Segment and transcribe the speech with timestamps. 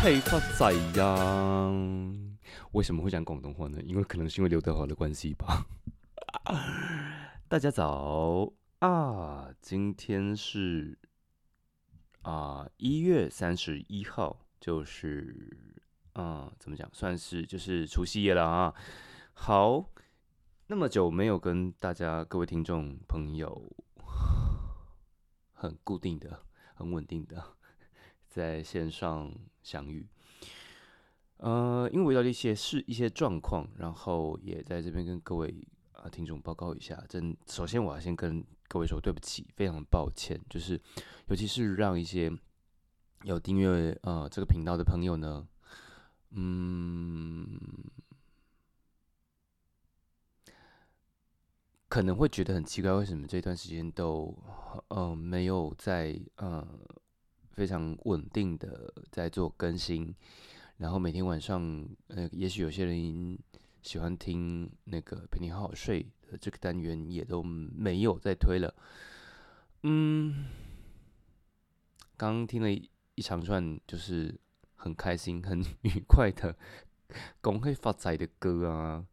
[0.00, 1.68] 恭喜发财呀！
[2.70, 3.82] 为什么会讲广东话呢？
[3.82, 5.66] 因为可能是因为刘德华的关系吧。
[7.48, 10.96] 大家早啊，今天是
[12.22, 15.74] 啊一月三十一号，就是
[16.12, 18.72] 啊怎么讲，算是就是除夕夜了啊。
[19.32, 19.84] 好，
[20.68, 23.76] 那么久没有跟大家各位听众朋友
[25.52, 26.44] 很固定的、
[26.74, 27.56] 很稳定的
[28.28, 30.06] 在线上相遇。
[31.38, 35.54] 呃，因为遇到了一些事、一些状况，然后也在这边跟各位
[35.92, 37.00] 啊听众报告一下。
[37.08, 40.80] 真，首先我要先跟各位说对不起，非常抱歉，就是
[41.28, 42.30] 尤其是让一些
[43.22, 45.46] 有订阅呃这个频道的朋友呢，
[46.30, 47.60] 嗯，
[51.88, 54.36] 可能会觉得很奇怪，为什么这段时间都
[54.88, 56.66] 呃没有在呃
[57.58, 60.14] 非常稳定的在做更新。
[60.76, 63.36] 然后每天晚上，呃，也许有些人
[63.82, 68.72] 喜欢听那个陪你好好睡的这个单元，也都没有再推了。
[69.82, 70.46] 嗯，
[72.16, 74.32] 刚听了一长串，就是
[74.76, 76.56] 很开心、很 愉快的
[77.40, 79.04] 恭喜发财的歌啊。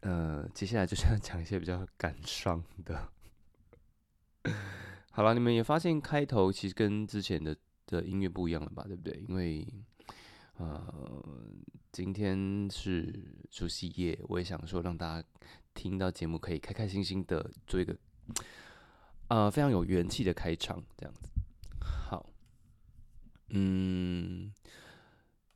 [0.00, 3.10] 呃，接下来就是要讲一些比较感伤的。
[5.12, 7.54] 好了，你们也发现开头其实跟之前的
[7.86, 8.84] 的音乐不一样了吧？
[8.86, 9.24] 对不对？
[9.28, 9.66] 因为
[10.56, 11.24] 呃，
[11.90, 13.12] 今天是
[13.50, 15.28] 除夕夜，我也想说让大家
[15.74, 17.96] 听到节目可以开开心心的做一个
[19.28, 21.28] 呃非常有元气的开场，这样子。
[21.80, 22.30] 好，
[23.48, 24.52] 嗯，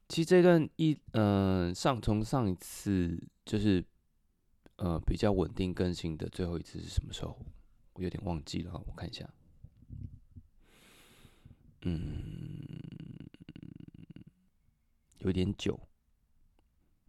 [0.09, 3.85] 其实这段一嗯上从上一次就是
[4.77, 7.39] 呃比较稳定更新的最后一次是什么时候？
[7.95, 9.29] 我有点忘记了，我看一下，
[11.83, 12.79] 嗯。
[15.23, 15.79] 有点久，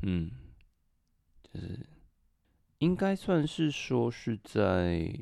[0.02, 0.32] 嗯，
[1.44, 1.88] 就是
[2.80, 5.14] 应该算是说是在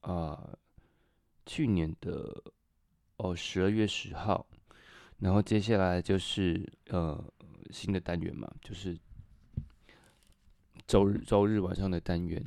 [0.00, 0.56] 啊
[1.44, 2.40] 去年的
[3.16, 4.46] 哦十二月十号，
[5.18, 7.22] 然后接下来就是呃
[7.70, 8.96] 新的单元嘛，就是
[10.86, 12.42] 周日周日晚上的单元，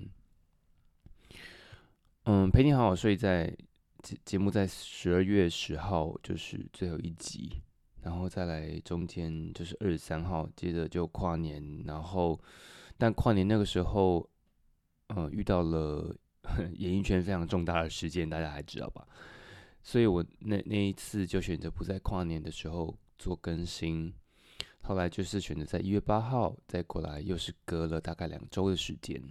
[2.24, 3.56] 嗯，陪你好好睡在
[4.02, 7.62] 节节目在十二月十号就是最后一集。
[8.04, 12.42] 然后再来中间就是二十三号，接着就跨年，然后
[12.98, 14.28] 但跨年那个时候，
[15.10, 16.16] 呃，遇到了
[16.80, 19.08] 演艺圈非常重大的事件，大家还知道吧？
[19.84, 24.12] 所以我那那一次就选择不在跨年的时候做更新，
[24.82, 29.22] 后来就是选择在一月八号再过来，又是隔了大概两周的时间。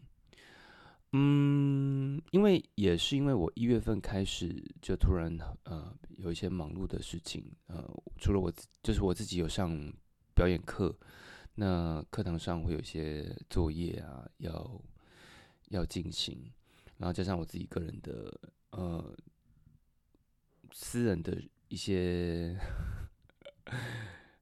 [1.12, 7.84] 嗯，因为也是因为我一月份开始就突然呃有一些忙碌的事情，呃，
[8.16, 9.93] 除了我就是我自己有上
[10.34, 10.97] 表演课，
[11.56, 14.82] 那课堂上会有一些作业啊要
[15.70, 16.53] 要进行，
[16.99, 19.12] 然后加上我自己个人的呃
[20.70, 22.56] 私人的一些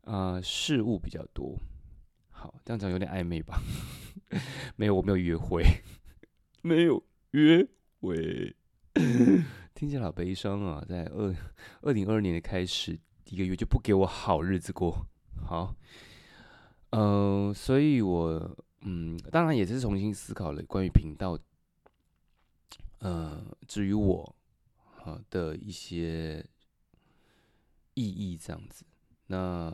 [0.02, 1.58] 呃事物比较多。
[2.28, 3.58] 好，这样讲有点暧昧吧？
[4.76, 5.64] 没有，我没有约会。
[6.62, 7.66] 没有约
[8.00, 8.56] 会，
[9.74, 10.84] 听起来好悲伤啊！
[10.88, 11.34] 在二
[11.82, 15.06] 二零二二年的开始，一个月就不给我好日子过。
[15.46, 15.74] 好，
[16.90, 21.38] 嗯，所以我嗯，当然也是重新思考了关于频道，
[22.98, 24.36] 呃，至于我
[25.04, 26.44] 啊的一些
[27.94, 28.84] 意义这样子。
[29.28, 29.72] 那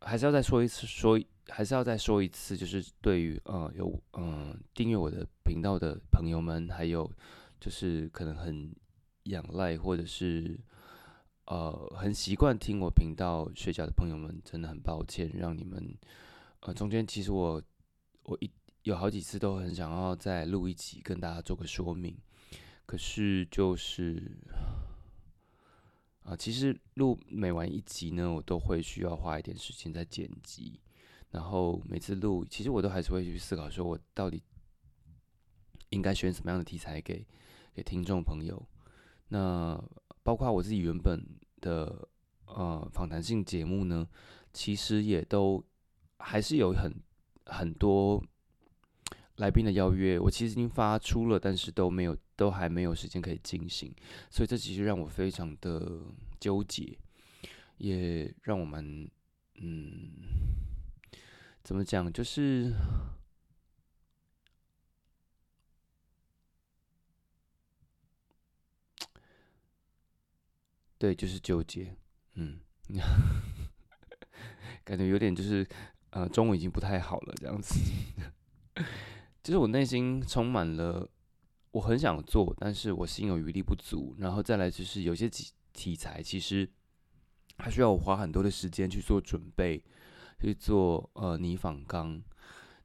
[0.00, 1.20] 还是要再说一次说。
[1.48, 7.10] 还是要再说一次，就是对于呃有嗯订阅我的频道的朋友们，还有
[7.60, 8.74] 就是可能很
[9.24, 10.58] 仰赖或者是
[11.46, 15.96] 呃很习惯听我频道睡觉的朋友们，真的很抱歉，让你们
[16.60, 17.62] 呃中间其实我
[18.24, 18.50] 我一
[18.82, 22.16] 有好几次都很想要再录一集跟大家做个说明，
[22.86, 24.36] 可是就是
[26.24, 30.80] 啊其实录每完一集呢，我都会需要花一点时间在剪辑。
[31.30, 34.42] 然后每次录，其实我都还是会去思考，说我到底
[35.90, 37.26] 应该选什么样的题材给
[37.74, 38.60] 给听众朋友。
[39.28, 39.78] 那
[40.22, 41.20] 包括我自己原本
[41.60, 42.08] 的
[42.46, 44.08] 呃访谈性节目呢，
[44.52, 45.62] 其实也都
[46.18, 46.94] 还是有很
[47.44, 48.24] 很多
[49.36, 53.94] 来宾的邀约，我其实已经发出了，但是都没有，都还没有时间可以进行。
[54.30, 56.00] 所以这其实让我非常的
[56.40, 56.96] 纠结，
[57.78, 59.10] 也让我们
[59.56, 60.64] 嗯。
[61.66, 62.12] 怎么讲？
[62.12, 62.72] 就是，
[70.96, 71.96] 对，就是纠结。
[72.34, 72.60] 嗯，
[74.84, 75.66] 感觉有点就是
[76.10, 77.74] 呃，中文已经不太好了这样子。
[79.42, 81.10] 就是我内心充满了，
[81.72, 84.14] 我很想做，但是我心有余力不足。
[84.20, 86.70] 然后再来就是有些题题材，其实
[87.58, 89.82] 它需要我花很多的时间去做准备，
[90.40, 92.22] 去做呃拟仿纲。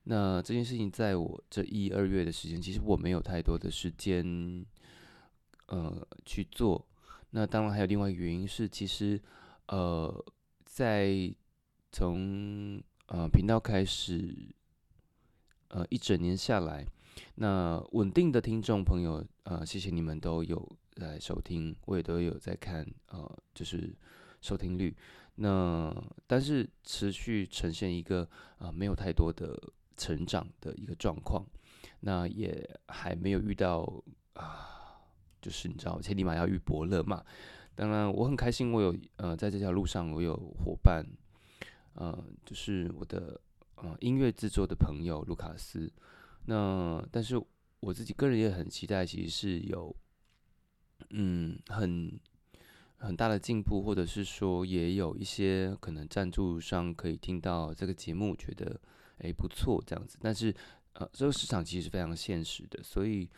[0.04, 4.66] 那这件事情在我这一二月的时间，其实我没有太多的时间
[5.68, 6.88] 呃去做。
[7.30, 9.22] 那当然还有另外一个原因是，其实
[9.68, 10.26] 呃
[10.66, 11.34] 在
[11.92, 14.36] 从呃频道开始
[15.68, 16.84] 呃一整年下来，
[17.36, 23.96] 那稳定的听众朋友呃谢谢你们都有来收听，我也都有在看呃就是
[24.42, 24.96] 收听率。
[25.42, 25.92] 那
[26.28, 28.28] 但是持续呈现一个
[28.60, 29.58] 呃没有太多的
[29.98, 31.44] 成长的一个状况，
[32.02, 34.04] 那也还没有遇到
[34.34, 34.70] 啊。
[35.42, 37.26] 就是你知道，千里马要遇伯乐嘛。
[37.74, 41.04] 当然，我很开心，我有呃，在这条路上我有伙伴，
[41.96, 43.42] 呃，就是我的
[43.78, 45.92] 呃音乐制作的朋友卢卡斯。
[46.46, 47.42] 那但是
[47.80, 49.96] 我自己个人也很期待，其实是有
[51.10, 52.20] 嗯很
[53.02, 58.80] 很大的进步，或者是说也有一些可能赞助商可以听到这个节目，觉得
[59.18, 60.18] 哎不错这样子。
[60.22, 60.56] 但是
[60.94, 63.30] 呃，这个市场其实是非常现实的，所以。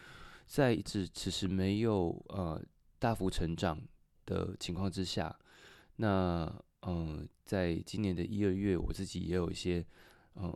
[0.46, 2.62] 在一直其实没有呃
[3.00, 3.80] 大幅成长
[4.26, 5.34] 的情况之下，
[5.96, 9.84] 那嗯，在今年的一二月，我自己也有一些
[10.36, 10.54] 嗯，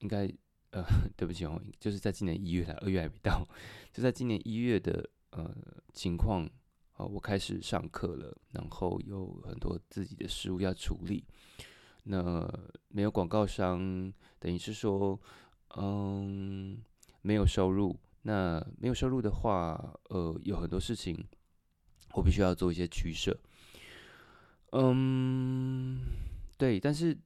[0.00, 0.28] 应该
[0.72, 0.84] 呃，
[1.16, 3.46] 对不起哦，就是在今年一月，二月还没到，
[3.92, 5.54] 就在今年一月的呃
[5.94, 6.46] 情况
[6.92, 11.24] 啊，我开始上课了，然后有很多自己的事务要处理，
[12.04, 12.46] 那
[12.88, 15.20] 没有广告商，等于是说
[15.76, 16.82] 嗯，
[17.22, 17.98] 没有收入。
[18.24, 21.26] 那没有收入的话，呃，有很多事情
[22.14, 23.36] 我必须要做一些取舍。
[24.70, 26.00] 嗯，
[26.56, 27.18] 对，但是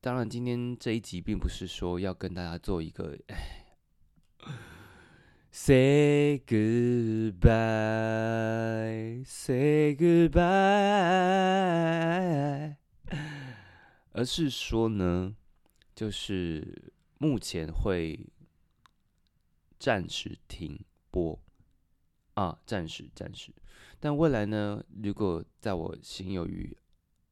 [0.00, 3.16] 当然，今天这一集并不是说要跟大家做一个
[5.50, 7.36] say goodbye，say
[9.96, 10.38] goodbye，
[14.12, 15.34] 而是说呢，
[15.94, 18.28] 就是目前会。
[19.80, 21.40] 暂时停播
[22.34, 23.54] 啊，暂时暂时。
[24.00, 24.82] 但未来呢？
[25.00, 26.76] 如果在我心有余，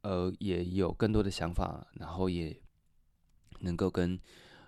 [0.02, 2.56] 呃，也有更多的想法，然后也
[3.58, 4.16] 能够跟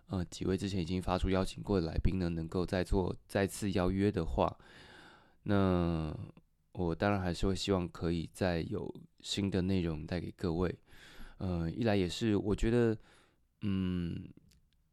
[0.09, 4.55] 呃几位之前已经发出邀请过的来宾呢，能够再做再次邀约的话，
[5.45, 6.15] 那
[6.73, 10.79] 我当然还是会希望可以再有新的内容带给各位。
[11.39, 12.99] 呃，一来也是我觉得，
[13.63, 14.29] 嗯，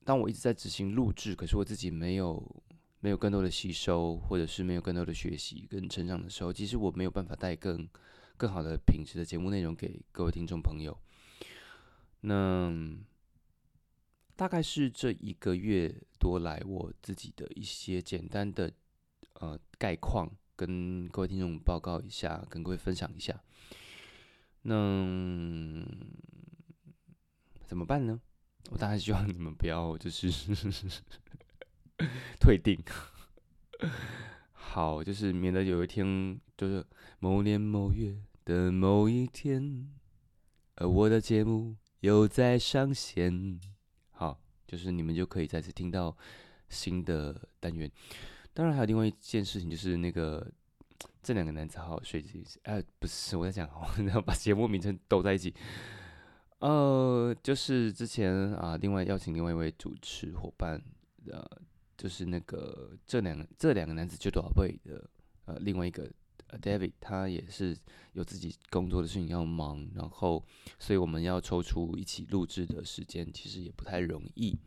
[0.04, 2.64] 当我一直在执行录制，可是我自己没有。
[3.02, 7.88] 没有更多的吸收，或者是没有更多的学习跟成长的时候，其实我没有办法带更
[8.36, 10.98] 更好的品质的节目内容给各位听众朋友。
[12.22, 12.74] 那
[14.35, 18.71] 大概是这一个月多来，我自己的一些简单的
[19.33, 23.42] 呃概况，跟各位听众报告一下，跟各位分享一下。
[24.63, 25.85] 那
[27.65, 28.19] 怎么办呢？
[28.71, 30.30] 我当然希望你们不要就是。
[32.42, 32.77] 退订，
[34.51, 36.85] 好，就是免得有一天，就是
[37.19, 38.13] 某年某月
[38.44, 39.89] 的某一天，
[40.75, 43.57] 而我的节目又在上线，
[44.68, 46.16] 就是你们就可以再次听到
[46.69, 47.92] 新的单元。
[48.54, 50.45] 当然，还有另外一件事情，就是那个
[51.22, 52.60] 这两个男子好好睡这件事。
[52.64, 55.54] 哎，不是我在讲，我 要把节目名称都在一起。
[56.60, 60.81] 呃，就是之前啊，另外邀请另外一位主持伙伴，
[61.28, 61.45] 呃。
[61.98, 65.10] 就是那个这两个这两个男子就多少倍的
[65.45, 66.12] 呃，另外一个
[66.61, 67.78] David，他也是
[68.14, 70.44] 有自己工作的事情要忙，然后
[70.80, 74.57] 所以我们要抽出一起录制的时间，其实也不太容易。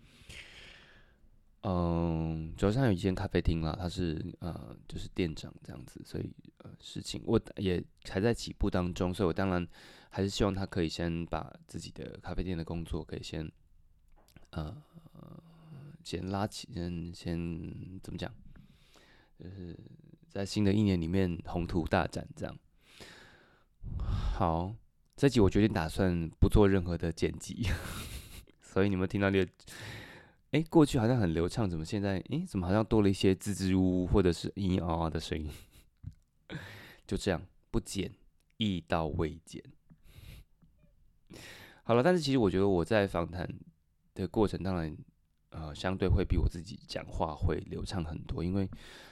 [1.63, 9.67] 嗯，主要上有一间咖啡厅啦，他是呃就是店长这样子，所以呃事情我也还在起步当中，所以我当然
[10.11, 13.51] 还是希望他可以先把自己的咖啡店的工作可以先
[14.51, 14.77] 呃。
[16.05, 18.33] 先拉起，先先怎么讲？
[19.39, 19.79] 就是
[20.29, 22.57] 在新的一年里面宏图大展这样。
[24.35, 24.75] 好，
[25.17, 27.69] 这集我决定打算不做任何的剪辑，
[28.61, 29.51] 所以你们听到那个，
[30.51, 35.51] 哎，过去好像很流畅，怎么现在，哎，怎么好像多了一些吱吱吾吾或者是咿咿啊啊的声音？
[37.07, 38.13] 就这样，不剪，
[38.59, 39.63] 一刀未剪。
[41.83, 43.49] 好了，但是其实我觉得我在访谈
[44.15, 44.97] 的过程，当然。
[45.51, 48.69] 呃，相对会比我自己讲话会流畅很多，因为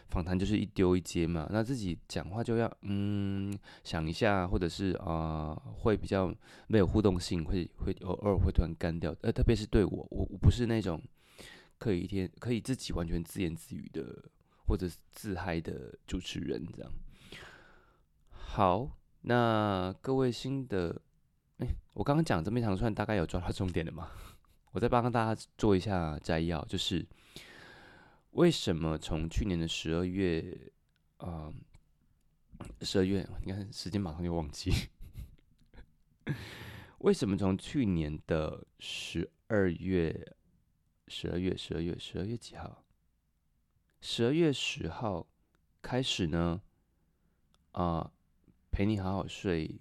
[0.08, 3.52] 访谈就是一丢一接嘛，那自己讲话就要嗯
[3.84, 6.32] 想一下，或者是啊会比较
[6.68, 11.02] 没有互动性，会会偶尔会突然干掉，呃，特别是对我，我我不是那种
[11.78, 14.04] 可以一天可以自己完全自言自语的
[14.66, 16.92] 或者是自嗨的主持人这样。
[18.30, 18.88] 好，
[19.22, 21.00] 那各位新的，
[21.58, 24.08] 哎，我刚刚讲这么一长串，大概有抓到重点的吗？
[24.72, 27.06] 我再帮大家做一下摘要，就是
[28.37, 30.71] 为什么从去年的十二月，
[31.16, 31.50] 啊，
[32.83, 34.71] 十二月，你看时间马上就忘记，
[37.00, 40.37] 为什么从去年的十二月，
[41.09, 42.85] 十二月，十二月，十二月几号？
[44.02, 45.26] 十二月十号
[45.81, 46.61] 开始呢？
[47.73, 48.12] 啊，
[48.71, 49.81] 陪你好好睡。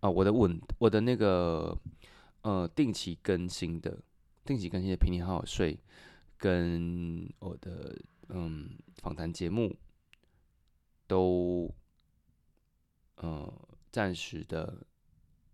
[0.00, 1.78] 啊，我的稳，我的那个。
[2.42, 3.98] 呃，定期更新的，
[4.44, 5.74] 定期更新的《陪你好好睡》，
[6.38, 8.70] 跟我的嗯
[9.02, 9.76] 访谈节目，
[11.06, 11.68] 都
[13.16, 13.52] 呃
[13.90, 14.86] 暂时的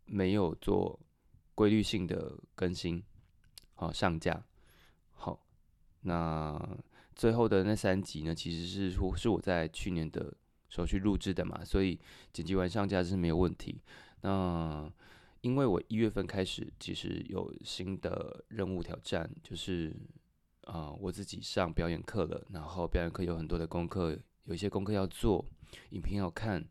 [0.05, 1.01] 没有做
[1.55, 3.03] 规律性的更新，
[3.75, 4.45] 好上架。
[5.13, 5.47] 好，
[6.03, 6.79] 那
[7.17, 10.35] 最后的那三集呢，其实是说是我在去年的
[10.69, 11.99] 时候去录制的嘛，所以
[12.33, 13.81] 剪辑完上架是没有问题。
[14.21, 14.93] 那
[15.41, 19.95] 因为我一月份开始，其实有新的任务挑战，就是
[20.65, 22.47] 啊，我自己上表演课了。
[22.51, 25.45] 然后表演课有很多的功课，有一些功课要做，
[25.91, 26.65] 影片要看，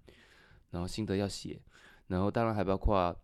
[0.69, 1.61] 然后心得要写，
[2.07, 3.15] 然后当然还包括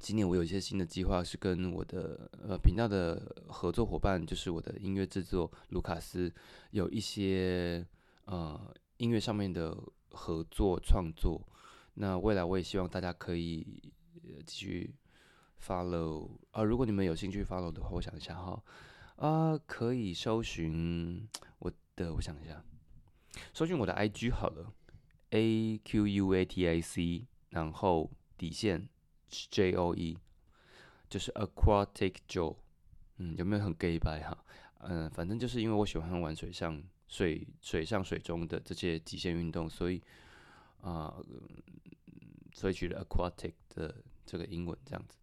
[0.00, 6.32] 今年我有一些新的计划，是跟我的呃频道的合作伙伴，就是我的音乐制作卢卡斯，
[6.70, 7.86] 有一些
[8.24, 9.76] 呃音乐上面的
[10.10, 11.40] 合作创作。
[11.94, 13.92] 那未来我也希望大家可以。
[14.44, 14.94] 继续
[15.60, 16.62] follow 啊！
[16.62, 18.60] 如果你们有兴趣 follow 的话，我想一下哈
[19.16, 22.62] 啊，可以搜寻我的，我想一下，
[23.52, 24.72] 搜寻我的 IG 好了
[25.30, 28.88] ，A Q U A T I C，然后底线
[29.28, 30.18] J O E，
[31.08, 32.56] 就是 Aquatic Joe，
[33.16, 34.44] 嗯，有没有很 gay 白哈？
[34.80, 40.02] 嗯，反正就是因为我喜欢玩水上、水水上、水中的这些极限运动，所以
[40.82, 41.16] 啊，
[42.52, 44.02] 所以取了 Aquatic 的。
[44.28, 45.16] 这个英文这样子，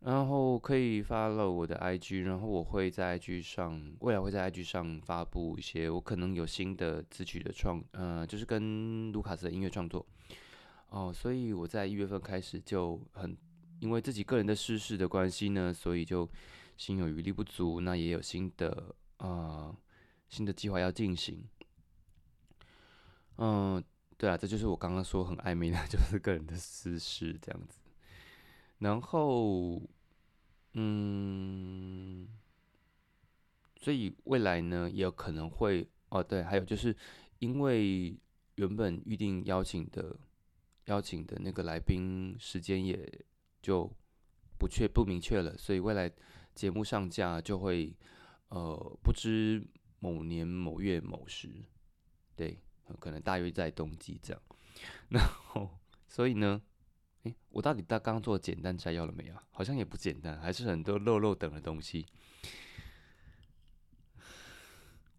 [0.00, 10.06] 然后可以发了我的 IG，然后我会在 IG 上，未来会在 IG 上发布一些我可能有新的词曲的创，呃，就是跟卢卡斯的音乐创作
[10.88, 13.36] 哦，所以我在一月份开始就很，
[13.80, 16.26] 因为自己个人的事事的关系呢，所以就
[16.78, 19.76] 心有余力不足，那也有新的啊
[20.28, 21.44] 新的计划要进行，
[23.36, 23.84] 嗯，
[24.16, 27.79] 对啊，这就是我刚刚说很暧昧的， 就是个人的私事这样子。
[28.80, 29.80] 然后，
[30.72, 32.26] 嗯，
[33.76, 36.96] 所以未来呢，也有可能会哦，对，还有就是，
[37.40, 38.18] 因为
[38.54, 40.18] 原本预定邀请的
[40.86, 43.06] 邀请的那个来宾时间也
[43.60, 43.90] 就
[44.58, 46.10] 不确不明确了，所以未来
[46.54, 47.94] 节目上架就会
[48.48, 49.62] 呃不知
[49.98, 51.50] 某年某月某时，
[52.34, 52.58] 对，
[52.98, 54.42] 可能大约在冬季这样，
[55.10, 55.68] 然后
[56.08, 56.62] 所以呢。
[57.24, 59.34] 哎，我到底大刚刚做简单摘要了没有？
[59.50, 62.06] 好像也不简单，还是很多漏漏等的东西。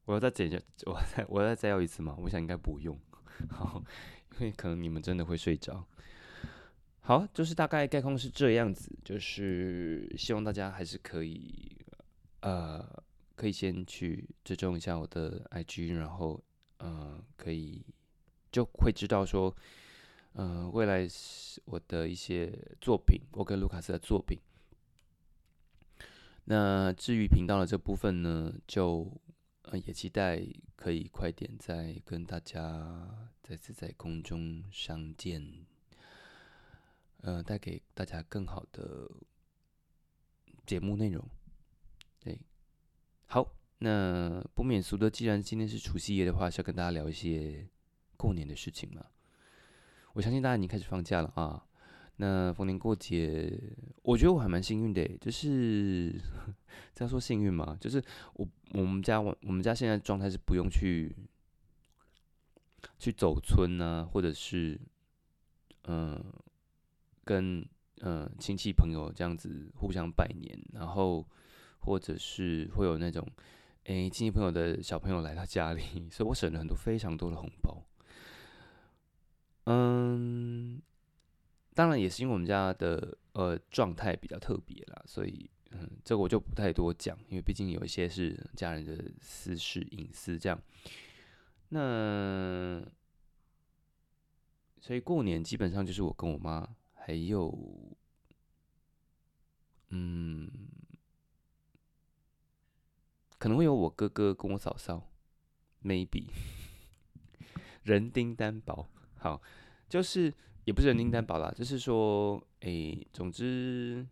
[0.06, 2.16] 我要再简下，我再我再摘要一次吗？
[2.18, 3.00] 我想应该不用，
[3.50, 3.84] 好，
[4.40, 5.86] 因为可能你们真的会睡着。
[7.02, 11.78] 好，就是大概概况是这样子，就是希望大家还是可以，
[12.42, 12.84] 呃，
[13.36, 16.44] 可以先去追踪一下我的 IG，然后，
[16.80, 17.86] 呃，可以
[18.52, 19.56] 就会知道说。
[20.34, 21.06] 嗯，未来
[21.66, 24.40] 我的一些作品，我跟卢卡斯的作品。
[26.46, 29.12] 那至于频道的这部分呢，就
[29.64, 30.42] 呃也期待
[30.76, 35.66] 可以快点再跟大家再次在空中相见，
[37.18, 39.10] 呃，带给大家更好的
[40.66, 41.24] 节目内容。
[42.20, 42.40] 对，
[43.28, 47.68] 好，那不免俗的，既然今天是除夕夜的话，是要跟大家聊一些
[48.16, 49.06] 过年的事情嘛。
[50.14, 51.64] 我相信大家已经开始放假了啊。
[52.18, 53.52] 那逢年过节，
[54.04, 56.12] 我觉得我还蛮幸运的，就是
[56.94, 58.04] 这样说幸运嘛，就是
[58.34, 61.16] 我我们家我我们家现在状态是不用去
[63.00, 64.80] 去走村啊，或者是
[65.86, 66.24] 嗯
[67.24, 67.66] 跟
[68.02, 71.26] 嗯亲戚朋友这样子互相拜年，然后
[71.80, 73.28] 或者是会有那种
[73.86, 77.82] 诶亲戚朋友的小朋友来到家里，所以我省了很多非常多的红包。
[79.66, 80.82] 嗯，
[81.74, 90.62] 当然也是因为我们家的呃状态比较特别啦，所以嗯，这个我就不太多讲，因为毕竟有一些是家人的私事隐私这样。
[91.70, 92.84] 那
[94.82, 97.58] 所以过年基本上就是我跟我妈，还有
[99.90, 100.50] 嗯，
[103.38, 105.12] 可能会有我哥哥跟我嫂嫂
[105.84, 106.26] ，maybe
[107.84, 108.90] 人丁单薄，
[109.22, 109.42] 好，
[109.90, 110.32] 就是
[110.66, 114.06] 也不是人丁担保啦，就是说，诶，总之。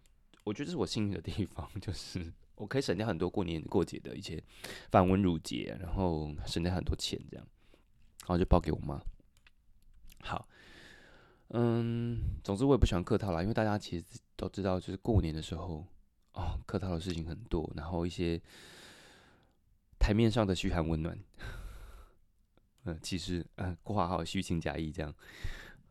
[0.46, 4.42] 我觉得这是我幸运的地方， 就是我可以省掉很多过年过节的一些
[4.90, 7.46] 繁文缛节，然后省掉很多钱，这样，
[8.22, 9.00] 然后就包给我妈。
[10.22, 10.48] 好，
[11.50, 15.86] 嗯，总之我也不喜欢客套啦，因为大家其实都知道，就是过年的时候，
[16.34, 18.42] 哦，客套的事情很多，然后一些
[20.00, 21.16] 台面上的嘘寒问暖，
[22.92, 25.14] 嗯，其实嗯，括号虚情假意这样。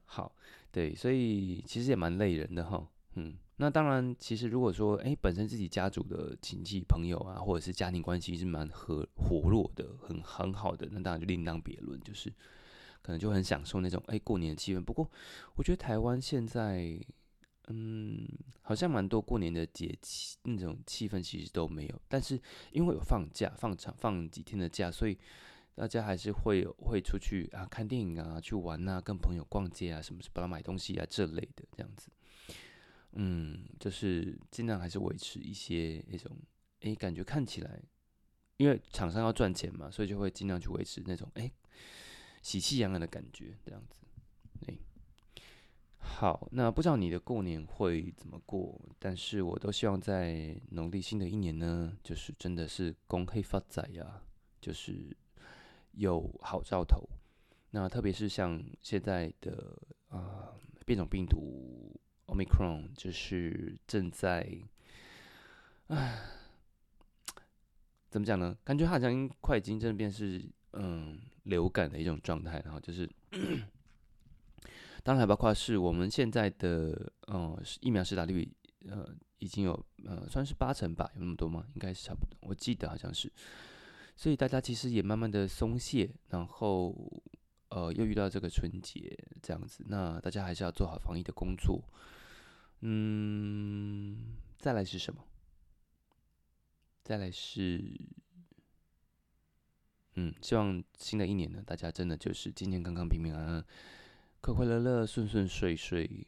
[0.04, 0.34] 好，
[0.70, 3.36] 对，所以其实也蛮累人的哈，嗯。
[3.60, 12.30] 那当然，其实如果说，哎，本身自己家族的亲戚朋友啊，或者是家庭关系是蛮和活络的，很很好的，那当然就另当别论，就是
[13.02, 14.80] 可能就很享受那种哎过年的气氛。
[14.80, 15.10] 不过，
[15.56, 16.96] 我觉得台湾现在，
[17.66, 18.28] 嗯，
[18.62, 22.00] 好像蛮多过年的节气那种气氛其实都没有。
[22.06, 22.40] 但是
[22.70, 25.18] 因为有放假，放长放几天的假，所以
[25.78, 32.11] 大家还是会会出去啊看电影啊，去玩啊，跟朋友逛街啊，什么帮他买东西啊这类的这样子。
[33.12, 36.37] 嗯，就是尽量还是维持一些那种，
[36.80, 37.80] 哎，感觉看起来，
[38.56, 41.49] 因为厂商要赚钱嘛，所以就会尽量去维持那种，哎，
[42.42, 44.00] 喜气洋洋的感觉，这样子。
[44.66, 44.76] 哎，
[45.98, 48.76] 好，那不知道你的过年会怎么过？
[48.98, 54.20] 但是我都希望在农历新的一年呢，就是真的是恭喜发财呀，
[54.61, 55.16] 就是
[55.98, 57.06] 有好兆头。
[57.70, 59.76] 那特别是像现在的
[60.08, 60.54] 啊
[60.87, 61.94] 变种病毒。
[62.28, 64.46] Omicron 就是正在，
[65.87, 66.18] 唉，
[68.11, 68.54] 怎么讲呢？
[68.62, 73.08] 感觉好像快已经真的变是嗯流感的一种状态，然后就是，
[75.02, 78.46] 当然还包括是我们现在的嗯疫苗施打率
[78.87, 79.08] 呃
[79.38, 79.72] 已经有
[80.04, 81.64] 呃算是八成吧，有那么多吗？
[81.72, 83.32] 应该是差不多，我记得好像是，
[84.18, 86.92] 所以大家其实也慢慢的松懈，然后
[87.68, 91.81] 呃又遇到这个春节这样子，那大家还是要做好防疫的工作。
[92.81, 95.24] 嗯，再来是什么？
[97.04, 97.81] 再来是，
[100.16, 103.64] 嗯，希望新的一年呢，大家真的就是健健康康、平平安安、
[104.40, 106.26] 快快乐乐、顺顺遂遂、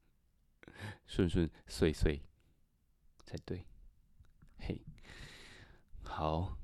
[1.08, 2.20] 顺顺遂遂
[3.24, 3.64] 才对。
[4.58, 4.78] 嘿，
[6.02, 6.58] 好，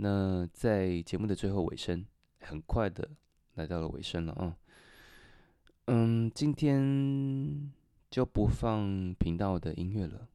[0.00, 2.06] 那在节目的最后尾声，
[2.40, 3.08] 很快的
[3.54, 4.56] 来到了尾声了啊。
[5.86, 7.72] 嗯，今天。
[8.10, 10.28] 就不放频道的音乐了，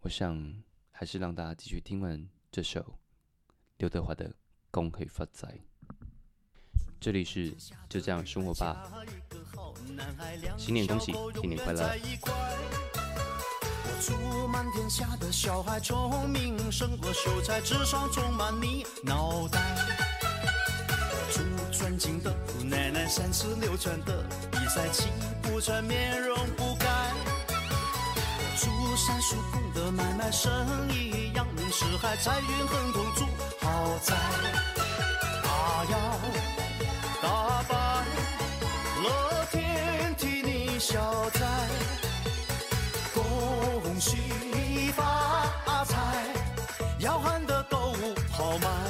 [0.00, 2.98] 我想还是让大家继续听完这首
[3.76, 4.30] 刘德华的
[4.70, 5.48] 《恭喜发财》。
[6.98, 7.54] 这里是
[7.90, 8.90] 就这样生活吧，
[10.56, 12.79] 新年恭喜，新年快乐！
[14.00, 19.60] 祝满天下的小孩聪明胜过秀才，智商充满你脑袋。
[21.30, 25.10] 祝尊敬的姑奶奶三十六转的比赛气
[25.42, 26.86] 不喘，面容不改。
[28.56, 30.50] 祝三叔公的买卖生
[30.90, 33.26] 意，扬名四海，财运亨通，住
[33.60, 34.16] 豪宅。
[35.42, 36.20] 大摇
[37.20, 38.04] 大摆，
[39.02, 41.46] 乐天替你消灾，
[44.10, 45.96] 恭喜发财，
[46.98, 47.94] 要喊得够
[48.28, 48.89] 豪迈。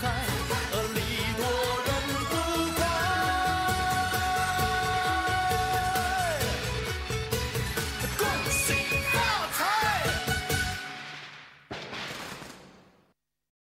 [0.00, 0.49] cry.